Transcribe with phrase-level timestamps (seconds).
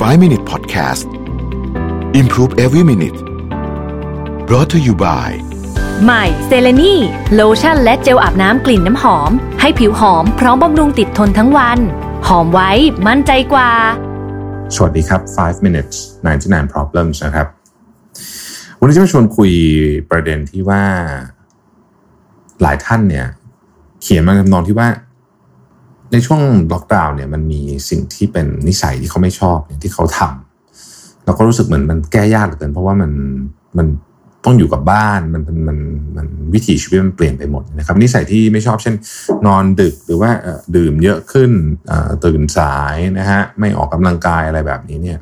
[0.00, 1.04] 5 Minute Podcast
[2.20, 3.18] Improve Every Minute
[4.48, 5.30] brought to you by
[6.04, 6.94] ใหม่เซเลนี
[7.34, 11.78] โลชั่นและเจลอาบน้ำกลิ่นน้ำหอม ให้ผิวหอมพร้อมบำรุงติดทนทั้งวัน
[12.26, 12.70] หอมไว้
[13.06, 13.70] มั่นใจกว่า
[14.74, 15.96] สวัสดีครับ 5 minutes
[16.34, 17.46] 99 problems นะครับ
[18.78, 19.52] วันนี้จะมาชวนคุย
[20.10, 20.82] ประเด็นที่ว่า
[22.62, 23.26] หลายท่านเนี่ย
[24.02, 24.88] เขียนมาทำนองที่ว่า
[26.12, 26.40] ในช่วง
[26.72, 33.10] ล็อกดาวน์เนี่ยมันมีสิ่งที่เป็นนิสัยที่เขาไม่ชอบที่เขาทำแล้วก็รู้สึกเหมือนมันแก้ยากเหลือเกินเพราะว่ามัน
[33.78, 33.86] มัน
[34.44, 35.78] ต้องอยู่กับบ้านมันมันมัน
[36.16, 38.94] มันวิถีชีวิตมันเปลี่ยนไปหมดนะครับนิสัยที่ไม่ชอบเช่น
[39.46, 40.30] นอนดึกหรือว่า
[40.76, 41.50] ดื่มเยอะขึ้น
[42.24, 45.18] ตื่นสายนะฮะไม่ออกกำลังกายอะไรแบบนี้เนี่ย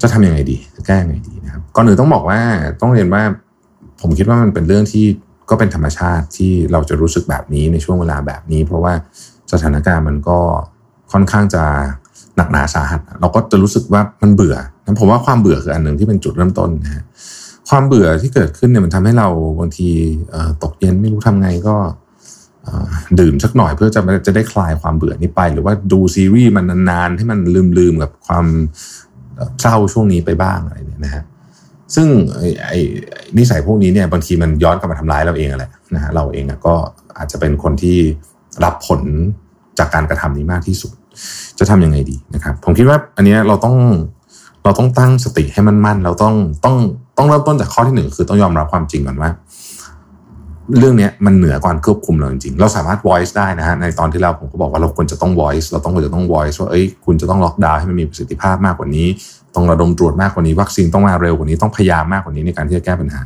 [0.00, 2.40] จะทำยังไงดีจะแก้ยังไงดีนะครับก่อนอื่นต้องบอกว่า
[2.80, 3.22] ต้องเรียนว่า
[4.00, 5.04] ผมคิดว่ามันเป็นเรื่องที่
[5.50, 8.94] ก็เป็นธรรมชาติที่เราจะรู้สึกแบบนี้ในช่วงเวลาแบบนี้ เพราะว่า
[9.52, 10.38] สถานการณ์มันก็
[11.12, 11.64] ค่อนข้างจะ
[12.36, 17.04] หนักหนาสาหัส เราก็จะรู้สึกว่ามันเบื่อนะผมว่าความเบื่อคืออันหนึ่งที่เป็นจุดเริ่มต้นนะฮะ
[17.68, 19.28] ความเบื่อที่เกิดขึ้นเนี่ยมันทำให้เรา
[19.60, 19.88] บางที
[20.62, 21.76] ตกเย็นไม่รู้ทำไงก็
[23.20, 27.38] ดื่มสักหน่อยเพื่อจะจะได้คลายความเบื่อนี้ไป หรือว่าดูซีรีส์มันนานๆ ให้มัน
[27.78, 28.46] ลืมๆกับความ
[29.60, 31.24] เศร้าช่วงนี้ไปบ้างอะไรเนี่ยนะฮะ
[31.94, 32.08] ซึ่ง
[32.66, 32.80] ไอ้
[33.38, 36.74] นิสัยพวกนี้เนี่ยบางทีมันย้อนกลับมาทำร้ายเราเองอะแหละนะฮะเราเองก็
[37.16, 37.98] อาจจะเป็นคนที่
[38.64, 39.00] รับผล
[39.78, 40.92] จากการกระทำนี้มากที่สุด
[41.58, 43.76] จะทำยังไงดีนะครับ ผมคิดว่าอันนี้เราต้อง
[44.64, 46.76] เราต้องตั้งสติให้มันมั่นเราต้องต้อง
[47.18, 49.30] ต้องเริ่มต้นจากข้อที่หนึ่งคือต้องยอมรับความจริงก่อนว่า
[50.78, 59.06] เรื่องนี้มันเหนือการควบคุมเราจริงๆ เราสามารถ voice ได้นะฮะในตอนที่เราผมก็บอกว่าเราควรจะต้อง voice เราต้องควรจะต้อง voice ว่าเอ้ยคุณจะต้องล็อกดาวน์ให้มันมีประสิทธิภาพมากกว่านี้
[59.54, 63.20] ต้องระดมตรวจมากกว่านี้ วัคซีนต้องมาเร็วกว่านี้ต้องพยายามมากกว่านี้ในการที่จะแก้ปัญหา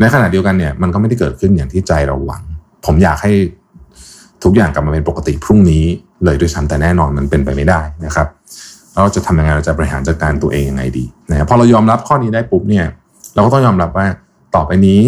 [0.00, 2.42] ในขณะเดียวกันเนี่ยมันก็ไม่ได้เกิดขึ้นอย่างที่ใจเราหวัง
[2.86, 3.32] ผมอยากให้
[4.44, 5.84] ทุกอย่างกลับมาเป็นปกติพรุ่งนี้
[6.24, 8.26] เลยด้วยซ้ำแต่แน่นอนมันเป็นไปไม่ได้นะครับ
[8.92, 12.84] เราจะทำยังไงเราจะบริหารจัดการตัวเองยังไงดีนะพอเรายอมรับข้อนี้ได้ปุ๊บเนี่ย
[13.34, 14.06] เราก็ต้องยอมรับว่า
[14.54, 15.00] ต่อไปนี้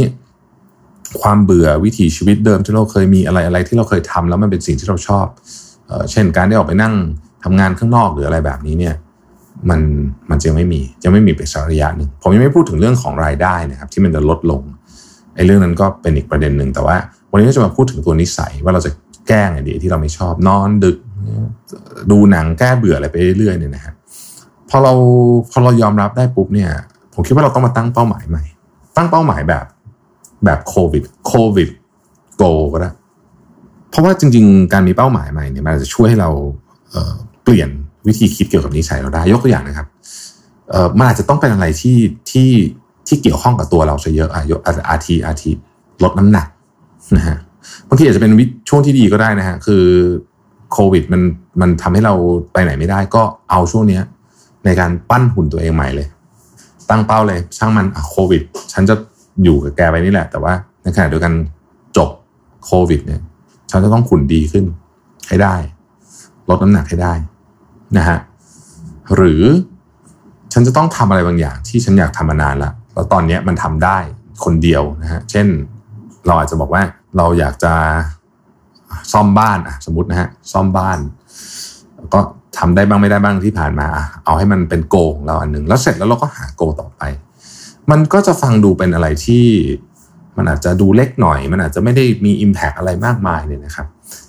[1.23, 5.27] ความเบื่อวิถีชีวิตเดิมที่เราเคยมีอะไรอะไรที่เราเคยทำแล้วมันเป็นสิ่งที่เราชอบ
[5.87, 6.95] เออเช่นการได้ออกไปนั่ง
[7.45, 8.95] ทำงานข้างนอกหรืออะไรแบบนี้เนี่ย
[9.71, 9.81] มัน
[10.31, 14.63] มันจะไม่มีจะไม่มีไปสักระยะหนึ่งผมยังไม่พูดถึงเรื่องของรายได้นะครับ ที่มันจะลดลง
[15.35, 16.97] ไอ้เรื่องนั้นก็เป็นอีกประเด็นหนึ่งแต่ว่า
[17.31, 18.91] วันนี้เราจะมาพูดถึงตัวนิสัยว่าเราจะ
[19.33, 20.99] แก้ไงดีที่เราไม่ชอบนอนดึก
[22.11, 23.95] ดูหนังแก้เบื่ออะไรไปเรื่อยๆเนี่ยนะครับ
[24.71, 24.93] พอเรา
[25.51, 26.71] พอเรายอมรับได้ปุ๊บเนี่ย
[27.15, 28.45] ผมคิดว่าเราต้องมาตั้งเป้าหมายใหม่
[28.97, 29.65] ตั้งเป้าหมายแบบ
[30.45, 31.69] แบบโควิดโควิด
[32.37, 32.43] โก
[32.73, 32.91] ก็ได้
[33.91, 36.31] เพราะว่าจริง ๆ การมีเป้าหมายใหม่เนี่ยมันจะช่วยให้เรา
[36.93, 37.69] เเปลี่ยน
[38.07, 39.87] วิธีคิดเกี่ยวกับนิสัยเราได้ ยกตัวอย่างนะครับ
[40.99, 41.99] มันอาจจะต้องเป็นอะไรที่
[42.31, 42.51] ที่
[43.07, 45.51] ที่เกี่ยวข้องกับตัวเราซะเยอะอะยกอาทีอาที
[46.03, 46.47] ลดน้ำหนัก
[47.17, 47.39] นะฮะ
[47.89, 49.85] บางทีอาจจะเป็นวิช่วงที่ดีก็ได้นะฮะคือ
[50.73, 51.23] โควิดมัน
[51.61, 52.15] มันทำให้เรา
[52.53, 54.03] ไปไหนไม่ได้ ก็เอาช่วงเนี้ย
[54.65, 56.09] ในการปั้นหุ่นตัวเองใหม่เลย
[56.91, 58.95] ตั้งเป้าเลย ช่างมันโควิด ฉันจะ
[59.45, 60.53] อยู่กับแกไปนี่แหละ แต่ว่า
[60.83, 61.33] ในขณะเดียวกัน
[61.97, 62.11] จบ
[62.65, 63.21] โควิด เนี่ย
[63.71, 64.65] ฉันจะต้องขุนดีขึ้น
[65.29, 65.55] ให้ได้
[66.49, 67.15] ลดน้ำหนักให้ได้
[67.97, 68.19] นะฮะ
[69.17, 69.43] หรือ
[70.53, 73.99] ฉันจะต้องทำอะไรบางอย่าง ที่ฉันอยากทำมานานแล้วแล้วตอนเนี้ยมันทำได้
[74.45, 75.47] คนเดียวนะฮะเช่น
[76.27, 76.83] เราอาจจะบอกว่า
[77.17, 77.75] เราอยากจะ
[79.13, 80.99] ซ่อมบ้านอะสมมตินะฮะซ่อมบ้าน
[82.15, 82.21] ก็
[82.59, 83.89] ทำได้บ้างไม่ได้บ้างที่ผ่านมา
[84.25, 87.03] เอาให้มันเป็นโกของเราอันหนึ่งแล้วเสร็จแล้วเราก็หาโกต่อไป
[87.91, 89.45] มันก็จะฟังดูเป็นอะไรที่
[90.37, 93.87] มันอาจจะดูเล็กหน่อย มันอาจจะไม่ได้มี Impact อะไรมากมายเนี่ยนะครับ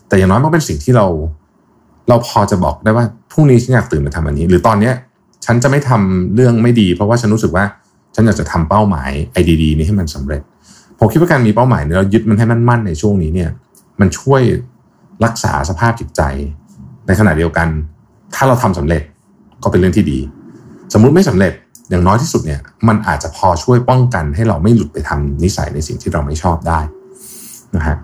[0.07, 1.05] แต่อย่างน้อยมันเป็นสิ่งที่เรา
[2.09, 4.93] เราพอจะบอกได้ว่าพรุ่งนี้ฉันอยากตื่นมาทำอันนี้ หรือตอนเนี้ย
[5.45, 7.65] ฉันจะไม่ทำเรื่องไม่ดี เพราะว่าฉันรู้สึกว่า
[8.15, 10.41] ฉันอยากจะทำเป้าหมายไอดีๆนี้ให้มันสำเร็จ
[11.05, 13.49] ผมคิดว่าการมีเป้าหมายเนี่ยเรายึดมันให้มั่นในช่วงนี้เนี่ย
[13.99, 14.41] มันช่วย
[15.25, 16.21] รักษาสภาพจิตใจ
[17.07, 17.67] ในขณะเดียวกัน
[18.35, 19.01] ถ้าเราทำสำเร็จ
[19.63, 20.19] ก็เป็นเรื่องที่ดี
[20.93, 21.53] สมมุติไม่สำเร็จ
[21.89, 26.79] อย่างน้อยที่สุดเนี่ย มันอาจจะพอช่วยป้องกันให้เราไม่หลุดไปทำนิสัยในสิ่งที่เราไม่ชอบได้
[27.75, 27.95] นะฮะ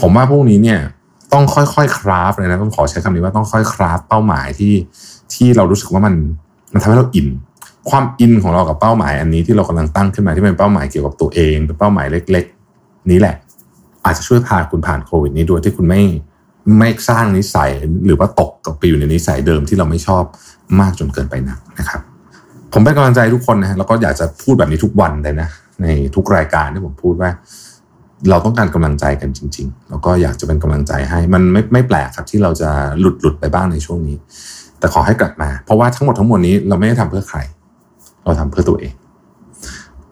[0.00, 0.78] ผมว่าพวกนี้เนี่ย
[1.32, 4.74] ต้องค่อยๆคราฟเลยนะต้องขอใช้คำนี้ว่าต้องค่อยคราฟเป้าหมายที่
[5.34, 6.14] ที่เรารู้สึกว่ามัน
[6.72, 7.28] มันทำให้เราอิน
[7.88, 12.44] ความอินของเรากับเป้าหมายอันนี้ที่เรากำลังตั้งขึ้นมาที่เป็นเป้าหมายเกี่ยวกับตัวเองเป็นเป้าหมายเล็ก
[12.76, 13.34] ๆ นี้แหละ
[14.04, 16.02] อาจจะช่วยพาคุณผ่านโควิดนี้ด้วยที่คุณไม่
[16.78, 17.70] ไม่สร้างนิสัย
[18.06, 20.24] หรือว่าตกกับไปอยู่ในนิสัยเดิมที่เราไม่ชอบ
[20.80, 22.00] มากจนเกินไปนักนะครับ
[22.72, 25.48] ผมเป็นกำลังใจทุกคนนะฮะแล้วก็อยากจะพูดแบบนี้ทุกวันเลยนะ
[25.82, 27.30] ในทุกรายการที่ผมพูดว่า
[28.30, 34.16] เราต้องการกำลังใจกันจริง ๆ แล้วก็อยากจะเป็นกำลังใจให้มันไม่ไม่แปลกครับที่เราจะหลุดหลุดไปบ้างในช่วงนี้
[34.78, 37.38] แต่ขอให้กลับมา เพราะว่าทั้งหมดทั้งมวลนี้เราไม่ได้ทำเพื่อใคร
[38.24, 38.92] เราทำเพื่อตัวเอง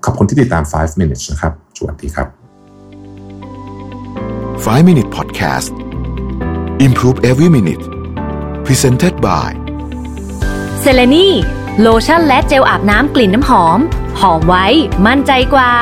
[0.05, 2.29] ขอบคุณที่ติดตาม 5 minutes นะครับ สวัสดีครับ
[4.65, 5.71] 5 Minute Podcast
[6.87, 7.85] Improve Every Minute
[8.67, 9.51] Presented by
[10.81, 11.29] เซเลนี
[11.81, 13.79] โลชั่นและเจลอาบน้ำกลิ่นน้ำหอม
[14.21, 14.67] หอมไว้
[15.07, 15.73] มั่นใจกว่า